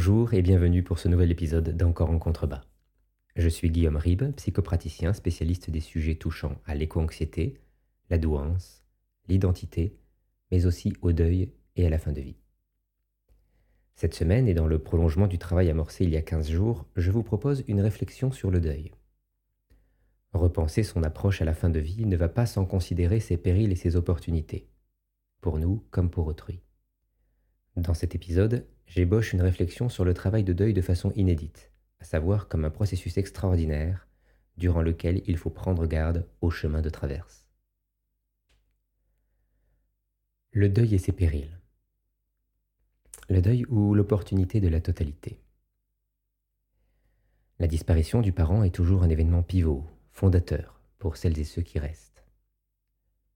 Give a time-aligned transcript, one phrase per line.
[0.00, 2.62] Bonjour et bienvenue pour ce nouvel épisode d'Encore en contrebas.
[3.36, 7.60] Je suis Guillaume Ribes, psychopraticien spécialiste des sujets touchant à l'éco-anxiété,
[8.08, 8.82] la douance,
[9.28, 9.98] l'identité,
[10.50, 12.38] mais aussi au deuil et à la fin de vie.
[13.94, 17.10] Cette semaine et dans le prolongement du travail amorcé il y a 15 jours, je
[17.10, 18.92] vous propose une réflexion sur le deuil.
[20.32, 23.70] Repenser son approche à la fin de vie ne va pas sans considérer ses périls
[23.70, 24.66] et ses opportunités,
[25.42, 26.62] pour nous comme pour autrui.
[27.80, 32.04] Dans cet épisode, j'ébauche une réflexion sur le travail de deuil de façon inédite, à
[32.04, 34.06] savoir comme un processus extraordinaire
[34.58, 37.46] durant lequel il faut prendre garde au chemin de traverse.
[40.50, 41.58] Le deuil et ses périls.
[43.30, 45.40] Le deuil ou l'opportunité de la totalité.
[47.58, 51.78] La disparition du parent est toujours un événement pivot, fondateur pour celles et ceux qui
[51.78, 52.26] restent.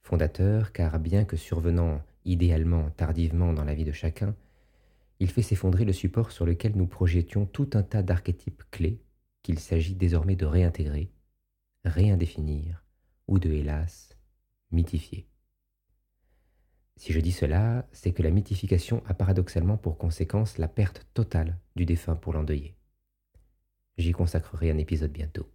[0.00, 4.34] Fondateur car bien que survenant idéalement tardivement dans la vie de chacun,
[5.18, 9.02] il fait s'effondrer le support sur lequel nous projetions tout un tas d'archétypes clés
[9.42, 11.12] qu'il s'agit désormais de réintégrer,
[11.84, 12.84] réindéfinir
[13.28, 14.16] ou de, hélas,
[14.70, 15.26] mythifier.
[16.96, 21.58] Si je dis cela, c'est que la mythification a paradoxalement pour conséquence la perte totale
[21.74, 22.76] du défunt pour l'endeuiller.
[23.96, 25.50] J'y consacrerai un épisode bientôt.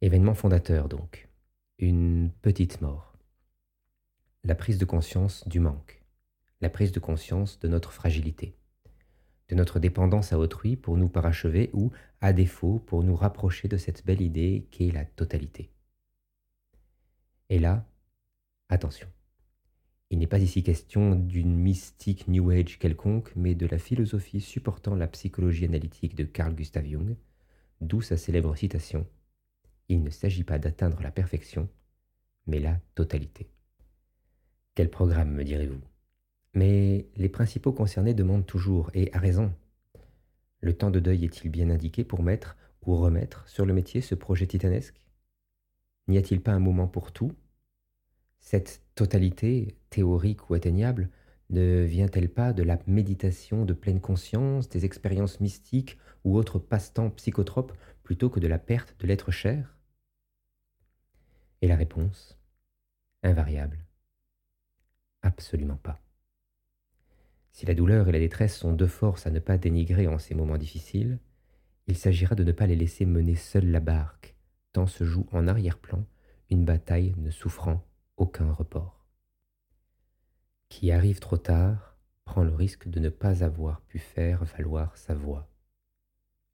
[0.00, 1.28] Événement fondateur donc,
[1.78, 3.15] une petite mort.
[4.46, 6.00] La prise de conscience du manque,
[6.60, 8.54] la prise de conscience de notre fragilité,
[9.48, 13.76] de notre dépendance à autrui pour nous parachever ou, à défaut, pour nous rapprocher de
[13.76, 15.72] cette belle idée qu'est la totalité.
[17.48, 17.88] Et là,
[18.68, 19.08] attention.
[20.10, 24.94] Il n'est pas ici question d'une mystique New Age quelconque, mais de la philosophie supportant
[24.94, 27.16] la psychologie analytique de Carl Gustav Jung,
[27.80, 29.08] d'où sa célèbre citation
[29.88, 31.68] Il ne s'agit pas d'atteindre la perfection,
[32.46, 33.50] mais la totalité.
[34.76, 35.80] Quel programme, me direz-vous?
[36.52, 39.54] Mais les principaux concernés demandent toujours, et à raison,
[40.60, 44.14] le temps de deuil est-il bien indiqué pour mettre ou remettre sur le métier ce
[44.14, 45.00] projet titanesque?
[46.08, 47.32] N'y a-t-il pas un moment pour tout?
[48.38, 51.08] Cette totalité, théorique ou atteignable,
[51.48, 57.08] ne vient-elle pas de la méditation de pleine conscience, des expériences mystiques ou autres passe-temps
[57.12, 57.72] psychotropes
[58.02, 59.74] plutôt que de la perte de l'être cher?
[61.62, 62.38] Et la réponse?
[63.22, 63.85] Invariable.
[65.26, 66.00] Absolument pas.
[67.50, 70.36] Si la douleur et la détresse sont deux forces à ne pas dénigrer en ces
[70.36, 71.18] moments difficiles,
[71.88, 74.36] il s'agira de ne pas les laisser mener seuls la barque,
[74.72, 76.06] tant se joue en arrière-plan
[76.48, 77.84] une bataille ne souffrant
[78.16, 79.04] aucun report.
[80.68, 85.14] Qui arrive trop tard prend le risque de ne pas avoir pu faire valoir sa
[85.14, 85.50] voix,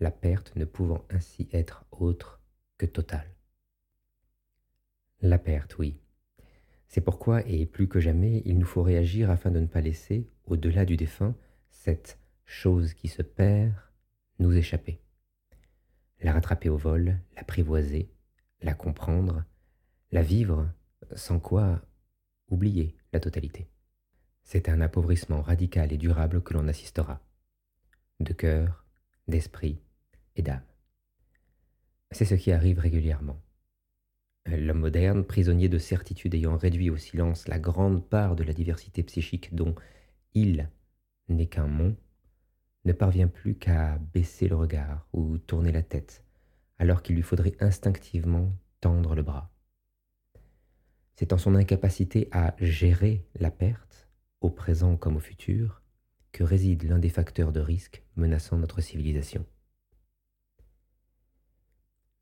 [0.00, 2.40] la perte ne pouvant ainsi être autre
[2.78, 3.30] que totale.
[5.20, 6.00] La perte, oui,
[6.94, 10.30] c'est pourquoi, et plus que jamais, il nous faut réagir afin de ne pas laisser,
[10.44, 11.34] au-delà du défunt,
[11.68, 13.72] cette chose qui se perd
[14.38, 15.00] nous échapper.
[16.22, 18.12] La rattraper au vol, l'apprivoiser,
[18.62, 19.44] la comprendre,
[20.12, 20.70] la vivre,
[21.16, 21.82] sans quoi
[22.48, 23.66] oublier la totalité.
[24.44, 27.20] C'est un appauvrissement radical et durable que l'on assistera,
[28.20, 28.86] de cœur,
[29.26, 29.80] d'esprit
[30.36, 30.62] et d'âme.
[32.12, 33.43] C'est ce qui arrive régulièrement.
[34.46, 39.02] L'homme moderne, prisonnier de certitudes ayant réduit au silence la grande part de la diversité
[39.02, 39.74] psychique dont
[40.34, 40.68] il
[41.28, 41.94] n'est qu'un mot,
[42.84, 46.22] ne parvient plus qu'à baisser le regard ou tourner la tête,
[46.78, 49.50] alors qu'il lui faudrait instinctivement tendre le bras.
[51.14, 54.08] C'est en son incapacité à gérer la perte,
[54.40, 55.80] au présent comme au futur,
[56.32, 59.46] que réside l'un des facteurs de risque menaçant notre civilisation.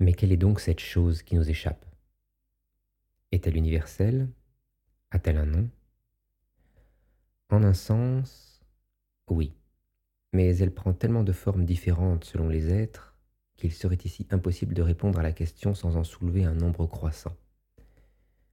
[0.00, 1.86] Mais quelle est donc cette chose qui nous échappe?
[3.32, 4.28] Est-elle universelle?
[5.10, 5.68] A-t-elle un nom?
[7.50, 8.62] En un sens,
[9.28, 9.52] oui,
[10.32, 13.16] mais elle prend tellement de formes différentes selon les êtres
[13.56, 17.36] qu'il serait ici impossible de répondre à la question sans en soulever un nombre croissant,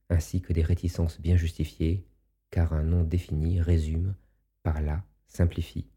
[0.09, 2.06] ainsi que des réticences bien justifiées,
[2.50, 4.15] car un nom défini résume,
[4.63, 5.88] par là, simplifie,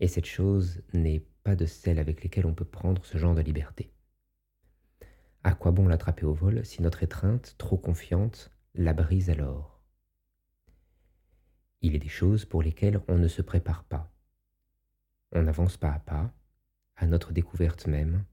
[0.00, 3.40] et cette chose n'est pas de celles avec lesquelles on peut prendre ce genre de
[3.40, 3.90] liberté.
[5.44, 9.82] À quoi bon l'attraper au vol si notre étreinte, trop confiante, la brise alors?
[11.80, 14.12] Il est des choses pour lesquelles on ne se prépare pas.
[15.32, 16.32] On avance pas à pas,
[16.94, 18.24] à notre découverte même,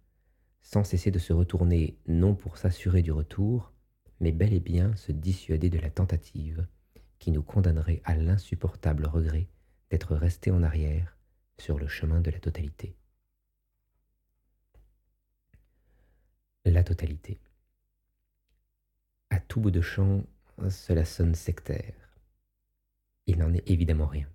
[0.61, 3.73] sans cesser de se retourner non pour s'assurer du retour,
[4.19, 6.67] mais bel et bien se dissuader de la tentative
[7.17, 9.47] qui nous condamnerait à l'insupportable regret
[9.89, 11.17] d'être resté en arrière
[11.57, 12.98] sur le chemin de la totalité.
[16.65, 17.39] La totalité.
[19.29, 20.23] À tout bout de champ,
[20.69, 21.93] cela sonne sectaire.
[23.25, 24.27] Il n'en est évidemment rien.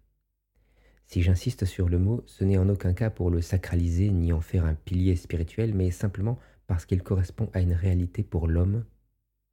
[1.06, 4.40] Si j'insiste sur le mot, ce n'est en aucun cas pour le sacraliser ni en
[4.40, 8.84] faire un pilier spirituel, mais simplement parce qu'il correspond à une réalité pour l'homme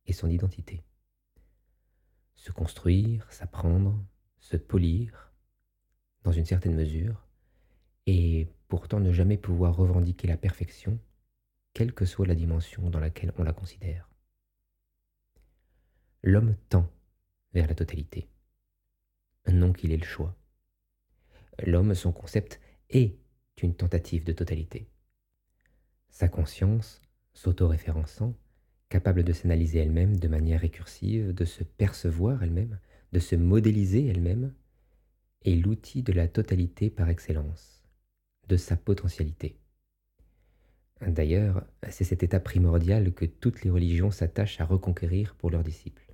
[0.06, 0.84] et son identité.
[2.36, 4.02] Se construire, s'apprendre,
[4.40, 5.34] se polir,
[6.24, 7.28] dans une certaine mesure,
[8.08, 11.00] et pourtant ne jamais pouvoir revendiquer la perfection,
[11.74, 14.10] quelle que soit la dimension dans laquelle on la considère.
[16.24, 16.90] L'homme tend
[17.54, 18.28] vers la totalité,
[19.48, 20.36] non qu'il ait le choix.
[21.66, 22.60] L'homme, son concept,
[22.90, 23.18] est
[23.62, 24.88] une tentative de totalité.
[26.10, 27.02] Sa conscience,
[27.34, 28.36] s'autoréférençant,
[28.90, 32.80] capable de s'analyser elle-même de manière récursive, de se percevoir elle-même,
[33.14, 34.54] de se modéliser elle-même,
[35.44, 37.84] est l'outil de la totalité par excellence,
[38.48, 39.61] de sa potentialité.
[41.08, 46.06] D'ailleurs, c'est cet état primordial que toutes les religions s'attachent à reconquérir pour leurs disciples.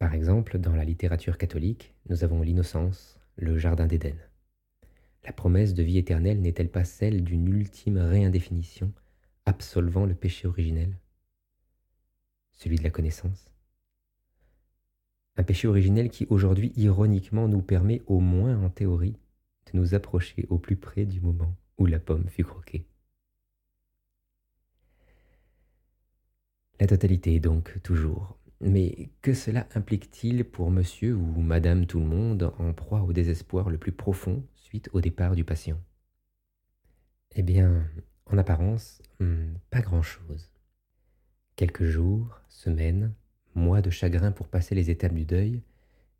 [0.00, 4.16] Par exemple, dans la littérature catholique, nous avons l'innocence, le Jardin d'Éden.
[5.24, 8.92] La promesse de vie éternelle n'est-elle pas celle d'une ultime réindéfinition,
[9.46, 10.98] absolvant le péché originel?
[12.50, 13.48] Celui de la connaissance?
[15.36, 19.16] Un péché originel qui aujourd'hui ironiquement nous permet, au moins en théorie,
[19.72, 22.84] de nous approcher au plus près du moment où la pomme fut croquée.
[26.82, 32.52] La totalité donc, toujours, mais que cela implique-t-il pour monsieur ou madame tout le monde
[32.58, 35.80] en proie au désespoir le plus profond suite au départ du patient?
[37.36, 37.88] Eh bien,
[38.26, 40.50] en apparence, hmm, pas grand-chose.
[41.54, 43.14] Quelques jours, semaines,
[43.54, 45.62] mois de chagrin pour passer les étapes du deuil,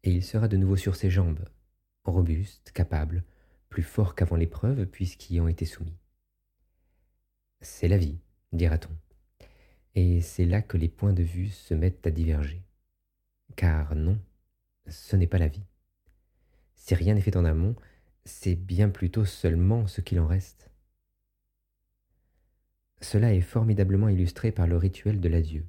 [0.05, 1.45] et il sera de nouveau sur ses jambes,
[2.05, 3.25] robuste, capable,
[3.69, 5.99] plus fort qu'avant l'épreuve puisqu'y ont été soumis.
[7.63, 8.21] C'est la vie,
[8.53, 9.12] dira-t-on.
[9.95, 12.63] Et c'est là que les points de vue se mettent à diverger.
[13.57, 14.19] Car non,
[14.87, 15.65] ce n'est pas la vie.
[16.75, 17.77] Si rien n'est fait en amont,
[18.25, 20.71] c'est bien plutôt seulement ce qu'il en reste.
[23.01, 25.67] Cela est formidablement illustré par le rituel de l'adieu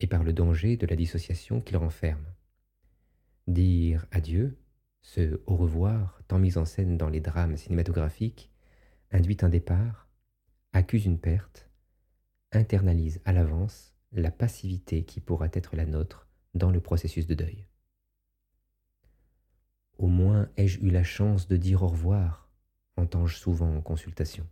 [0.00, 2.24] et par le danger de la dissociation qu'il renferme.
[3.46, 4.58] Dire adieu,
[5.02, 8.50] ce au revoir tant mis en scène dans les drames cinématographiques,
[9.12, 10.08] induit un départ,
[10.72, 11.69] accuse une perte,
[12.52, 17.66] internalise à l'avance la passivité qui pourra être la nôtre dans le processus de deuil.
[19.98, 22.48] Au moins ai-je eu la chance de dire au revoir,
[22.96, 24.46] entends-je souvent en consultation.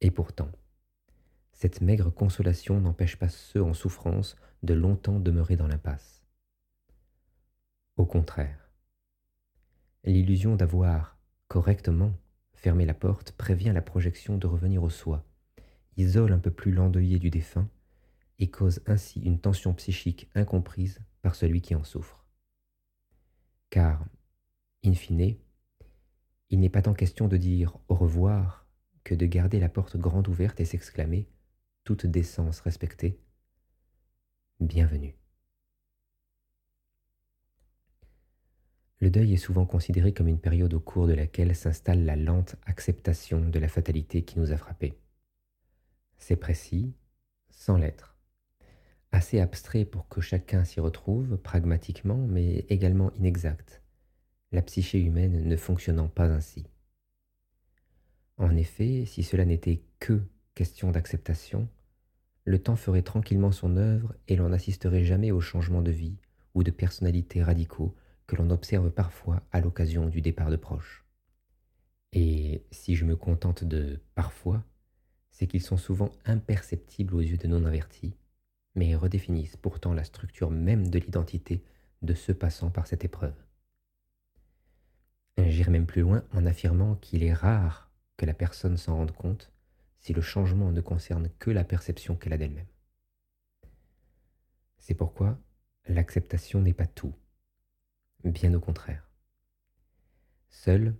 [0.00, 0.50] Et pourtant,
[1.52, 6.24] cette maigre consolation n'empêche pas ceux en souffrance de longtemps demeurer dans l'impasse.
[7.96, 8.70] Au contraire,
[10.04, 11.18] l'illusion d'avoir
[11.48, 12.12] correctement
[12.54, 15.27] fermé la porte prévient la projection de revenir au soi,
[15.98, 17.68] isole un peu plus l'endeuillé du défunt
[18.38, 22.24] et cause ainsi une tension psychique incomprise par celui qui en souffre.
[23.70, 24.06] Car,
[24.84, 25.36] in fine,
[26.50, 28.66] il n'est pas tant question de dire au revoir
[29.04, 31.28] que de garder la porte grande ouverte et s'exclamer,
[31.84, 33.20] toute décence respectée,
[34.60, 35.16] Bienvenue.
[38.98, 42.56] Le deuil est souvent considéré comme une période au cours de laquelle s'installe la lente
[42.66, 44.98] acceptation de la fatalité qui nous a frappés.
[46.18, 46.94] C'est précis,
[47.50, 48.16] sans lettres.
[49.10, 53.82] Assez abstrait pour que chacun s'y retrouve pragmatiquement, mais également inexact,
[54.52, 56.66] la psyché humaine ne fonctionnant pas ainsi.
[58.36, 60.22] En effet, si cela n'était que
[60.54, 61.68] question d'acceptation,
[62.44, 66.16] le temps ferait tranquillement son œuvre et l'on n'assisterait jamais aux changements de vie
[66.54, 67.94] ou de personnalité radicaux
[68.26, 71.04] que l'on observe parfois à l'occasion du départ de proches.
[72.12, 74.64] Et si je me contente de parfois,
[75.38, 78.12] c'est qu'ils sont souvent imperceptibles aux yeux de non-avertis,
[78.74, 81.62] mais redéfinissent pourtant la structure même de l'identité
[82.02, 83.36] de ceux passant par cette épreuve.
[85.36, 89.52] J'irai même plus loin en affirmant qu'il est rare que la personne s'en rende compte
[90.00, 92.66] si le changement ne concerne que la perception qu'elle a d'elle-même.
[94.78, 95.38] C'est pourquoi
[95.86, 97.14] l'acceptation n'est pas tout,
[98.24, 99.08] bien au contraire.
[100.48, 100.96] Seule,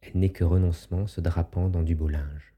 [0.00, 2.50] elle n'est que renoncement se drapant dans du beau linge.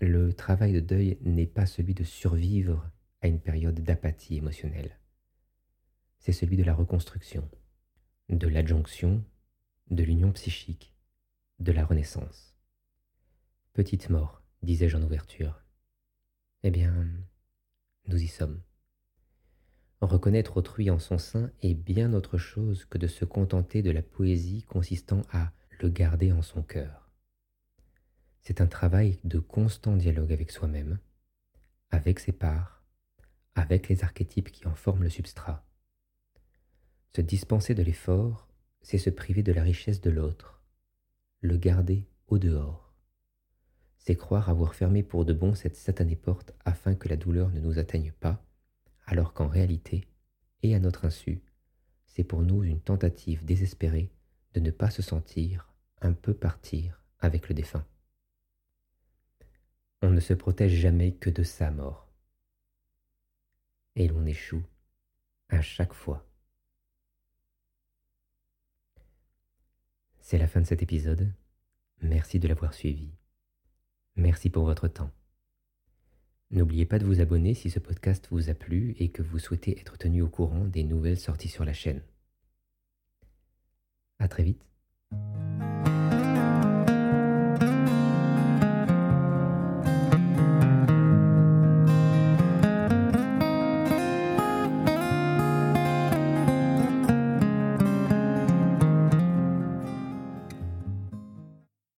[0.00, 4.98] Le travail de deuil n'est pas celui de survivre à une période d'apathie émotionnelle.
[6.18, 7.48] C'est celui de la reconstruction,
[8.28, 9.24] de l'adjonction,
[9.90, 10.94] de l'union psychique,
[11.60, 12.56] de la renaissance.
[13.72, 15.62] Petite mort, disais-je en ouverture.
[16.62, 17.06] Eh bien,
[18.08, 18.62] nous y sommes.
[20.00, 24.02] Reconnaître autrui en son sein est bien autre chose que de se contenter de la
[24.02, 27.03] poésie consistant à le garder en son cœur.
[28.46, 30.98] C'est un travail de constant dialogue avec soi-même,
[31.90, 32.84] avec ses parts,
[33.54, 35.64] avec les archétypes qui en forment le substrat.
[37.16, 38.46] Se dispenser de l'effort,
[38.82, 40.62] c'est se priver de la richesse de l'autre,
[41.40, 42.92] le garder au dehors.
[43.98, 47.60] C'est croire avoir fermé pour de bon cette satanée porte afin que la douleur ne
[47.60, 48.44] nous atteigne pas,
[49.06, 50.06] alors qu'en réalité,
[50.62, 51.42] et à notre insu,
[52.04, 54.10] c'est pour nous une tentative désespérée
[54.52, 55.72] de ne pas se sentir
[56.02, 57.86] un peu partir avec le défunt.
[60.04, 62.06] On ne se protège jamais que de sa mort.
[63.96, 64.62] Et l'on échoue
[65.48, 66.28] à chaque fois.
[70.20, 71.32] C'est la fin de cet épisode.
[72.02, 73.14] Merci de l'avoir suivi.
[74.16, 75.10] Merci pour votre temps.
[76.50, 79.80] N'oubliez pas de vous abonner si ce podcast vous a plu et que vous souhaitez
[79.80, 82.02] être tenu au courant des nouvelles sorties sur la chaîne.
[84.18, 84.66] À très vite.